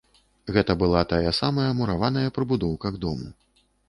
[0.53, 3.29] Гэта была тая самая мураваная прыбудоўка к дому.